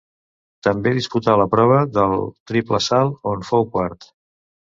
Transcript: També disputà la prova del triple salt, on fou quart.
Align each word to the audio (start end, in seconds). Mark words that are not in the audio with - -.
També 0.67 0.93
disputà 0.99 1.35
la 1.41 1.45
prova 1.51 1.75
del 1.99 2.15
triple 2.53 2.79
salt, 2.87 3.19
on 3.35 3.47
fou 3.53 3.67
quart. 3.77 4.09